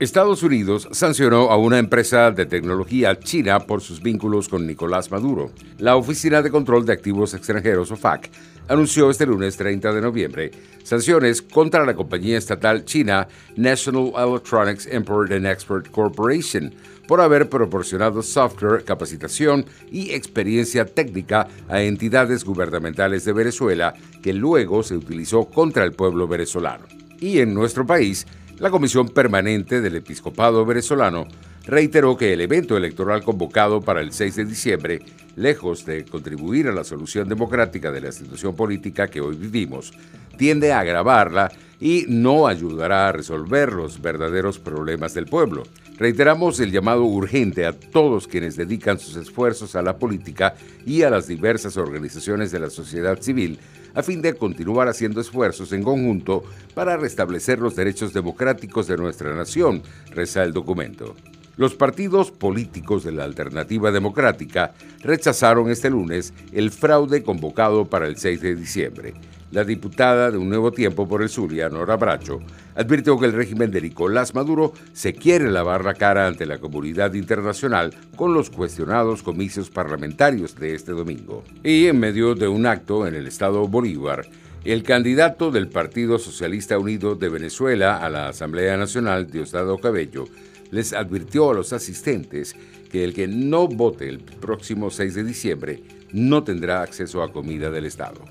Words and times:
Estados 0.00 0.44
Unidos 0.44 0.88
sancionó 0.92 1.50
a 1.50 1.56
una 1.56 1.80
empresa 1.80 2.30
de 2.30 2.46
tecnología 2.46 3.18
china 3.18 3.58
por 3.58 3.80
sus 3.80 4.00
vínculos 4.00 4.48
con 4.48 4.64
Nicolás 4.64 5.10
Maduro. 5.10 5.50
La 5.78 5.96
Oficina 5.96 6.40
de 6.40 6.52
Control 6.52 6.86
de 6.86 6.92
Activos 6.92 7.34
Extranjeros, 7.34 7.90
OFAC, 7.90 8.30
anunció 8.68 9.10
este 9.10 9.26
lunes 9.26 9.56
30 9.56 9.92
de 9.92 10.00
noviembre 10.00 10.50
sanciones 10.84 11.42
contra 11.42 11.84
la 11.84 11.96
compañía 11.96 12.38
estatal 12.38 12.84
china 12.84 13.26
National 13.56 14.12
Electronics 14.16 14.88
Import 14.92 15.32
and 15.32 15.46
Export 15.46 15.90
Corporation 15.90 16.72
por 17.08 17.20
haber 17.20 17.48
proporcionado 17.48 18.22
software, 18.22 18.84
capacitación 18.84 19.66
y 19.90 20.12
experiencia 20.12 20.84
técnica 20.84 21.48
a 21.68 21.82
entidades 21.82 22.44
gubernamentales 22.44 23.24
de 23.24 23.32
Venezuela 23.32 23.94
que 24.22 24.32
luego 24.32 24.84
se 24.84 24.94
utilizó 24.94 25.46
contra 25.46 25.82
el 25.82 25.90
pueblo 25.90 26.28
venezolano. 26.28 26.86
Y 27.20 27.40
en 27.40 27.52
nuestro 27.52 27.84
país, 27.84 28.26
la 28.60 28.70
Comisión 28.70 29.08
Permanente 29.08 29.80
del 29.80 29.96
Episcopado 29.96 30.64
Venezolano 30.64 31.28
reiteró 31.68 32.16
que 32.16 32.32
el 32.32 32.40
evento 32.40 32.78
electoral 32.78 33.22
convocado 33.22 33.82
para 33.82 34.00
el 34.00 34.12
6 34.12 34.36
de 34.36 34.44
diciembre, 34.46 35.00
lejos 35.36 35.84
de 35.84 36.06
contribuir 36.06 36.66
a 36.66 36.72
la 36.72 36.82
solución 36.82 37.28
democrática 37.28 37.92
de 37.92 38.00
la 38.00 38.10
situación 38.10 38.56
política 38.56 39.08
que 39.08 39.20
hoy 39.20 39.36
vivimos, 39.36 39.92
tiende 40.38 40.72
a 40.72 40.80
agravarla 40.80 41.52
y 41.78 42.06
no 42.08 42.46
ayudará 42.46 43.08
a 43.08 43.12
resolver 43.12 43.74
los 43.74 44.00
verdaderos 44.00 44.58
problemas 44.58 45.12
del 45.12 45.26
pueblo. 45.26 45.64
Reiteramos 45.98 46.58
el 46.60 46.72
llamado 46.72 47.04
urgente 47.04 47.66
a 47.66 47.72
todos 47.72 48.26
quienes 48.26 48.56
dedican 48.56 48.98
sus 48.98 49.16
esfuerzos 49.16 49.76
a 49.76 49.82
la 49.82 49.98
política 49.98 50.54
y 50.86 51.02
a 51.02 51.10
las 51.10 51.26
diversas 51.26 51.76
organizaciones 51.76 52.50
de 52.50 52.60
la 52.60 52.70
sociedad 52.70 53.20
civil 53.20 53.58
a 53.94 54.02
fin 54.02 54.22
de 54.22 54.34
continuar 54.34 54.88
haciendo 54.88 55.20
esfuerzos 55.20 55.72
en 55.72 55.82
conjunto 55.82 56.44
para 56.74 56.96
restablecer 56.96 57.58
los 57.58 57.76
derechos 57.76 58.14
democráticos 58.14 58.86
de 58.86 58.96
nuestra 58.96 59.34
nación, 59.34 59.82
reza 60.10 60.44
el 60.44 60.52
documento. 60.52 61.14
Los 61.58 61.74
partidos 61.74 62.30
políticos 62.30 63.02
de 63.02 63.10
la 63.10 63.24
Alternativa 63.24 63.90
Democrática 63.90 64.74
rechazaron 65.02 65.68
este 65.72 65.90
lunes 65.90 66.32
el 66.52 66.70
fraude 66.70 67.24
convocado 67.24 67.84
para 67.86 68.06
el 68.06 68.16
6 68.16 68.40
de 68.40 68.54
diciembre. 68.54 69.14
La 69.50 69.64
diputada 69.64 70.30
de 70.30 70.38
Un 70.38 70.50
Nuevo 70.50 70.70
Tiempo 70.70 71.08
por 71.08 71.20
el 71.20 71.28
Zulia, 71.28 71.68
Nora 71.68 71.96
Bracho, 71.96 72.38
advirtió 72.76 73.18
que 73.18 73.26
el 73.26 73.32
régimen 73.32 73.72
de 73.72 73.80
Nicolás 73.80 74.36
Maduro 74.36 74.72
se 74.92 75.14
quiere 75.14 75.50
lavar 75.50 75.84
la 75.84 75.94
cara 75.94 76.28
ante 76.28 76.46
la 76.46 76.58
comunidad 76.58 77.14
internacional 77.14 77.92
con 78.14 78.34
los 78.34 78.50
cuestionados 78.50 79.24
comicios 79.24 79.68
parlamentarios 79.68 80.54
de 80.54 80.76
este 80.76 80.92
domingo. 80.92 81.42
Y 81.64 81.86
en 81.86 81.98
medio 81.98 82.36
de 82.36 82.46
un 82.46 82.66
acto 82.66 83.04
en 83.04 83.16
el 83.16 83.26
estado 83.26 83.66
Bolívar, 83.66 84.28
el 84.64 84.84
candidato 84.84 85.50
del 85.50 85.66
Partido 85.68 86.20
Socialista 86.20 86.78
Unido 86.78 87.16
de 87.16 87.28
Venezuela 87.28 87.96
a 87.96 88.08
la 88.10 88.28
Asamblea 88.28 88.76
Nacional, 88.76 89.28
Diosdado 89.28 89.78
Cabello, 89.78 90.26
les 90.70 90.92
advirtió 90.92 91.50
a 91.50 91.54
los 91.54 91.72
asistentes 91.72 92.54
que 92.90 93.04
el 93.04 93.14
que 93.14 93.28
no 93.28 93.68
vote 93.68 94.08
el 94.08 94.20
próximo 94.20 94.90
6 94.90 95.14
de 95.14 95.24
diciembre 95.24 95.82
no 96.12 96.44
tendrá 96.44 96.82
acceso 96.82 97.22
a 97.22 97.32
comida 97.32 97.70
del 97.70 97.86
Estado. 97.86 98.24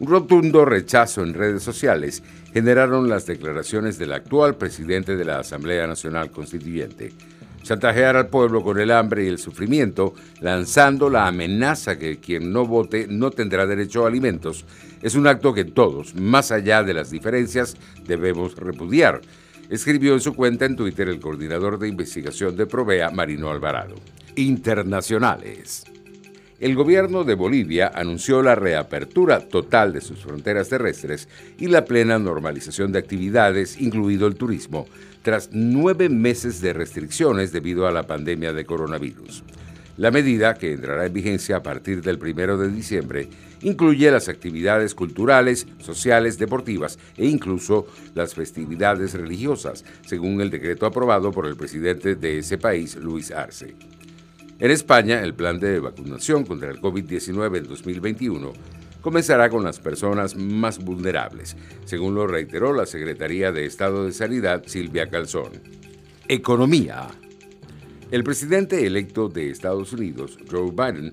Un 0.00 0.08
rotundo 0.08 0.64
rechazo 0.64 1.22
en 1.22 1.34
redes 1.34 1.62
sociales 1.62 2.22
generaron 2.52 3.08
las 3.08 3.26
declaraciones 3.26 3.98
del 3.98 4.12
actual 4.12 4.56
presidente 4.56 5.16
de 5.16 5.24
la 5.24 5.38
Asamblea 5.38 5.86
Nacional 5.86 6.30
Constituyente. 6.30 7.12
Chantajear 7.62 8.16
al 8.16 8.26
pueblo 8.26 8.62
con 8.62 8.78
el 8.78 8.90
hambre 8.90 9.24
y 9.24 9.28
el 9.28 9.38
sufrimiento, 9.38 10.14
lanzando 10.40 11.08
la 11.08 11.26
amenaza 11.26 11.98
que 11.98 12.18
quien 12.18 12.52
no 12.52 12.66
vote 12.66 13.06
no 13.08 13.30
tendrá 13.30 13.66
derecho 13.66 14.04
a 14.04 14.08
alimentos, 14.08 14.66
es 15.00 15.14
un 15.14 15.26
acto 15.26 15.54
que 15.54 15.64
todos, 15.64 16.14
más 16.14 16.50
allá 16.50 16.82
de 16.82 16.92
las 16.92 17.10
diferencias, 17.10 17.76
debemos 18.06 18.56
repudiar 18.56 19.22
escribió 19.70 20.14
en 20.14 20.20
su 20.20 20.34
cuenta 20.34 20.64
en 20.64 20.76
Twitter 20.76 21.08
el 21.08 21.20
coordinador 21.20 21.78
de 21.78 21.88
investigación 21.88 22.56
de 22.56 22.66
Provea, 22.66 23.10
Marino 23.10 23.50
Alvarado. 23.50 23.96
Internacionales. 24.36 25.84
El 26.60 26.76
gobierno 26.76 27.24
de 27.24 27.34
Bolivia 27.34 27.90
anunció 27.94 28.40
la 28.40 28.54
reapertura 28.54 29.40
total 29.40 29.92
de 29.92 30.00
sus 30.00 30.20
fronteras 30.20 30.68
terrestres 30.68 31.28
y 31.58 31.66
la 31.66 31.84
plena 31.84 32.18
normalización 32.18 32.92
de 32.92 33.00
actividades, 33.00 33.80
incluido 33.80 34.26
el 34.26 34.36
turismo, 34.36 34.86
tras 35.22 35.50
nueve 35.52 36.08
meses 36.08 36.60
de 36.60 36.72
restricciones 36.72 37.52
debido 37.52 37.86
a 37.86 37.92
la 37.92 38.06
pandemia 38.06 38.52
de 38.52 38.64
coronavirus. 38.64 39.42
La 39.96 40.10
medida, 40.10 40.54
que 40.54 40.72
entrará 40.72 41.06
en 41.06 41.12
vigencia 41.12 41.56
a 41.56 41.62
partir 41.62 42.02
del 42.02 42.18
1 42.18 42.56
de 42.56 42.68
diciembre, 42.68 43.28
incluye 43.64 44.10
las 44.10 44.28
actividades 44.28 44.94
culturales, 44.94 45.66
sociales, 45.78 46.38
deportivas 46.38 46.98
e 47.16 47.26
incluso 47.26 47.86
las 48.14 48.34
festividades 48.34 49.14
religiosas, 49.14 49.84
según 50.06 50.40
el 50.40 50.50
decreto 50.50 50.86
aprobado 50.86 51.32
por 51.32 51.46
el 51.46 51.56
presidente 51.56 52.14
de 52.14 52.38
ese 52.38 52.58
país, 52.58 52.94
Luis 52.96 53.32
Arce. 53.32 53.74
En 54.60 54.70
España, 54.70 55.20
el 55.22 55.34
plan 55.34 55.58
de 55.58 55.80
vacunación 55.80 56.44
contra 56.44 56.70
el 56.70 56.80
COVID-19 56.80 57.58
en 57.58 57.68
2021 57.68 58.52
comenzará 59.00 59.50
con 59.50 59.64
las 59.64 59.80
personas 59.80 60.36
más 60.36 60.78
vulnerables, 60.78 61.56
según 61.84 62.14
lo 62.14 62.26
reiteró 62.26 62.72
la 62.72 62.86
Secretaría 62.86 63.52
de 63.52 63.66
Estado 63.66 64.06
de 64.06 64.12
Sanidad, 64.12 64.62
Silvia 64.66 65.10
Calzón. 65.10 65.60
Economía. 66.28 67.08
El 68.10 68.24
presidente 68.24 68.86
electo 68.86 69.28
de 69.28 69.50
Estados 69.50 69.92
Unidos, 69.92 70.38
Joe 70.50 70.70
Biden, 70.70 71.12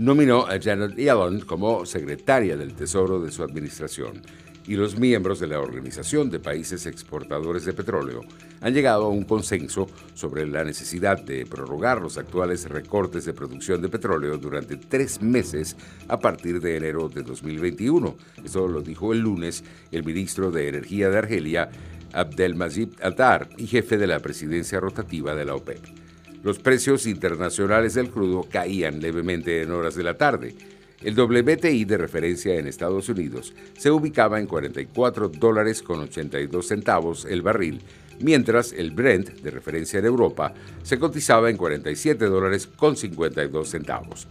nominó 0.00 0.46
a 0.46 0.58
Janet 0.58 0.96
Yellen 0.96 1.40
como 1.40 1.84
secretaria 1.84 2.56
del 2.56 2.72
Tesoro 2.72 3.20
de 3.20 3.30
su 3.30 3.42
administración 3.42 4.22
y 4.66 4.74
los 4.74 4.98
miembros 4.98 5.40
de 5.40 5.46
la 5.46 5.60
Organización 5.60 6.30
de 6.30 6.38
Países 6.38 6.86
Exportadores 6.86 7.66
de 7.66 7.74
Petróleo 7.74 8.22
han 8.62 8.72
llegado 8.72 9.04
a 9.04 9.08
un 9.10 9.24
consenso 9.24 9.88
sobre 10.14 10.46
la 10.46 10.64
necesidad 10.64 11.22
de 11.22 11.44
prorrogar 11.44 12.00
los 12.00 12.16
actuales 12.16 12.66
recortes 12.66 13.26
de 13.26 13.34
producción 13.34 13.82
de 13.82 13.90
petróleo 13.90 14.38
durante 14.38 14.78
tres 14.78 15.20
meses 15.20 15.76
a 16.08 16.18
partir 16.18 16.62
de 16.62 16.78
enero 16.78 17.10
de 17.10 17.22
2021. 17.22 18.16
Eso 18.42 18.68
lo 18.68 18.80
dijo 18.80 19.12
el 19.12 19.18
lunes 19.18 19.64
el 19.92 20.02
ministro 20.02 20.50
de 20.50 20.68
Energía 20.68 21.10
de 21.10 21.18
Argelia, 21.18 21.68
Abdelmajid 22.14 22.88
Attar, 23.02 23.50
y 23.58 23.66
jefe 23.66 23.98
de 23.98 24.06
la 24.06 24.20
presidencia 24.20 24.80
rotativa 24.80 25.34
de 25.34 25.44
la 25.44 25.56
OPEP 25.56 25.99
los 26.42 26.58
precios 26.58 27.06
internacionales 27.06 27.94
del 27.94 28.10
crudo 28.10 28.46
caían 28.50 29.00
levemente 29.00 29.62
en 29.62 29.70
horas 29.72 29.94
de 29.94 30.02
la 30.02 30.16
tarde. 30.16 30.54
El 31.02 31.18
WTI 31.18 31.84
de 31.84 31.96
referencia 31.96 32.54
en 32.56 32.66
Estados 32.66 33.08
Unidos 33.08 33.54
se 33.78 33.90
ubicaba 33.90 34.38
en 34.38 34.46
44 34.46 35.28
dólares 35.28 35.82
con 35.82 36.00
82 36.00 36.66
centavos 36.66 37.24
el 37.24 37.42
barril, 37.42 37.80
mientras 38.20 38.72
el 38.72 38.90
Brent 38.90 39.30
de 39.40 39.50
referencia 39.50 39.98
en 39.98 40.04
Europa 40.04 40.52
se 40.82 40.98
cotizaba 40.98 41.48
en 41.50 41.56
47 41.56 42.26
dólares 42.26 42.66
con 42.66 42.96
52 42.96 43.68
centavos. 43.68 44.28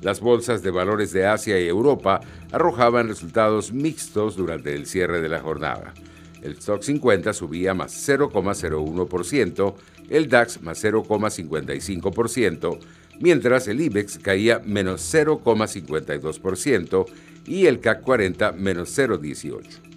Las 0.00 0.20
bolsas 0.20 0.62
de 0.62 0.70
valores 0.70 1.12
de 1.12 1.26
Asia 1.26 1.60
y 1.60 1.68
Europa 1.68 2.20
arrojaban 2.50 3.08
resultados 3.08 3.72
mixtos 3.72 4.36
durante 4.36 4.74
el 4.74 4.86
cierre 4.86 5.20
de 5.20 5.28
la 5.28 5.40
jornada. 5.40 5.94
El 6.42 6.52
Stock 6.52 6.82
50 6.82 7.32
subía 7.32 7.72
más 7.74 8.08
0,01%, 8.08 9.74
el 10.10 10.28
DAX 10.28 10.60
más 10.60 10.84
0,55%, 10.84 12.78
mientras 13.20 13.68
el 13.68 13.80
IBEX 13.80 14.18
caía 14.18 14.58
menos 14.58 15.14
0,52% 15.14 17.06
y 17.46 17.66
el 17.66 17.78
CAC 17.80 18.02
40 18.02 18.52
menos 18.52 18.98
0,18%. 18.98 19.92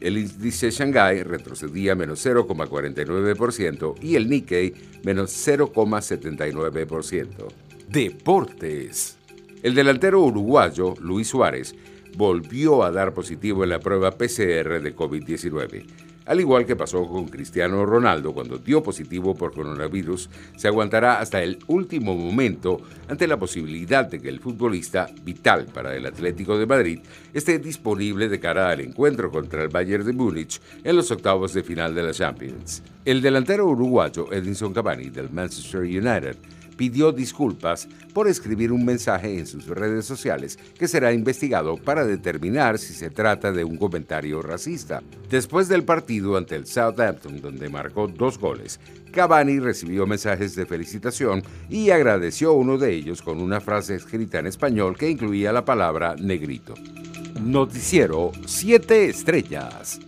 El 0.00 0.16
índice 0.16 0.70
Shanghai 0.70 1.22
retrocedía 1.22 1.94
menos 1.94 2.24
0,49% 2.24 3.94
y 4.00 4.16
el 4.16 4.30
Nikkei 4.30 4.72
menos 5.04 5.30
0,79%. 5.46 7.28
Deportes. 7.86 9.18
El 9.62 9.74
delantero 9.74 10.22
uruguayo 10.22 10.94
Luis 11.00 11.28
Suárez 11.28 11.74
volvió 12.16 12.82
a 12.82 12.90
dar 12.90 13.14
positivo 13.14 13.64
en 13.64 13.70
la 13.70 13.80
prueba 13.80 14.12
PCR 14.12 14.80
de 14.80 14.94
COVID-19. 14.94 15.84
Al 16.30 16.38
igual 16.38 16.64
que 16.64 16.76
pasó 16.76 17.08
con 17.08 17.26
Cristiano 17.26 17.84
Ronaldo 17.84 18.32
cuando 18.32 18.58
dio 18.58 18.84
positivo 18.84 19.34
por 19.34 19.52
coronavirus, 19.52 20.30
se 20.56 20.68
aguantará 20.68 21.18
hasta 21.18 21.42
el 21.42 21.58
último 21.66 22.14
momento 22.14 22.80
ante 23.08 23.26
la 23.26 23.36
posibilidad 23.36 24.04
de 24.08 24.20
que 24.20 24.28
el 24.28 24.38
futbolista, 24.38 25.08
vital 25.24 25.66
para 25.66 25.96
el 25.96 26.06
Atlético 26.06 26.56
de 26.56 26.66
Madrid, 26.66 27.00
esté 27.34 27.58
disponible 27.58 28.28
de 28.28 28.38
cara 28.38 28.70
al 28.70 28.80
encuentro 28.80 29.32
contra 29.32 29.64
el 29.64 29.70
Bayern 29.70 30.06
de 30.06 30.12
Múnich 30.12 30.60
en 30.84 30.94
los 30.94 31.10
octavos 31.10 31.52
de 31.52 31.64
final 31.64 31.96
de 31.96 32.02
la 32.04 32.12
Champions. 32.12 32.84
El 33.04 33.22
delantero 33.22 33.66
uruguayo 33.66 34.32
Edinson 34.32 34.72
Cavani 34.72 35.10
del 35.10 35.30
Manchester 35.30 35.80
United 35.80 36.36
pidió 36.80 37.12
disculpas 37.12 37.86
por 38.14 38.26
escribir 38.26 38.72
un 38.72 38.86
mensaje 38.86 39.38
en 39.38 39.46
sus 39.46 39.66
redes 39.66 40.06
sociales 40.06 40.58
que 40.78 40.88
será 40.88 41.12
investigado 41.12 41.76
para 41.76 42.06
determinar 42.06 42.78
si 42.78 42.94
se 42.94 43.10
trata 43.10 43.52
de 43.52 43.64
un 43.64 43.76
comentario 43.76 44.40
racista. 44.40 45.02
Después 45.28 45.68
del 45.68 45.84
partido 45.84 46.38
ante 46.38 46.56
el 46.56 46.66
Southampton, 46.66 47.42
donde 47.42 47.68
marcó 47.68 48.08
dos 48.08 48.38
goles, 48.38 48.80
Cavani 49.12 49.58
recibió 49.58 50.06
mensajes 50.06 50.54
de 50.54 50.64
felicitación 50.64 51.42
y 51.68 51.90
agradeció 51.90 52.54
uno 52.54 52.78
de 52.78 52.94
ellos 52.94 53.20
con 53.20 53.42
una 53.42 53.60
frase 53.60 53.96
escrita 53.96 54.38
en 54.38 54.46
español 54.46 54.96
que 54.96 55.10
incluía 55.10 55.52
la 55.52 55.66
palabra 55.66 56.16
negrito. 56.16 56.72
Noticiero 57.42 58.32
7 58.46 59.04
Estrellas. 59.04 60.00